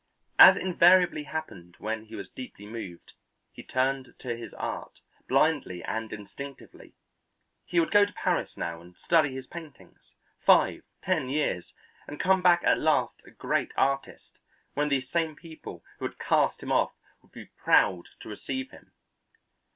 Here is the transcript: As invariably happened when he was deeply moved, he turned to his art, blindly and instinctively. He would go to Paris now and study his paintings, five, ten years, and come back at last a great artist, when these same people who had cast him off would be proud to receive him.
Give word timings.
As 0.39 0.57
invariably 0.57 1.25
happened 1.25 1.75
when 1.77 2.05
he 2.05 2.15
was 2.15 2.27
deeply 2.27 2.65
moved, 2.65 3.13
he 3.51 3.61
turned 3.61 4.15
to 4.17 4.35
his 4.35 4.51
art, 4.55 4.99
blindly 5.27 5.83
and 5.83 6.11
instinctively. 6.11 6.95
He 7.65 7.79
would 7.79 7.91
go 7.91 8.05
to 8.05 8.13
Paris 8.13 8.57
now 8.57 8.81
and 8.81 8.97
study 8.97 9.35
his 9.35 9.45
paintings, 9.45 10.15
five, 10.43 10.81
ten 11.03 11.29
years, 11.29 11.75
and 12.07 12.19
come 12.19 12.41
back 12.41 12.61
at 12.63 12.79
last 12.79 13.21
a 13.27 13.29
great 13.29 13.71
artist, 13.77 14.39
when 14.73 14.89
these 14.89 15.07
same 15.07 15.35
people 15.35 15.83
who 15.99 16.07
had 16.07 16.17
cast 16.17 16.63
him 16.63 16.71
off 16.71 16.93
would 17.21 17.31
be 17.31 17.45
proud 17.55 18.05
to 18.21 18.29
receive 18.29 18.71
him. 18.71 18.93